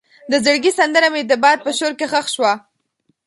[0.31, 2.53] د زړګي سندره مې د باد په شور کې ښخ شوه.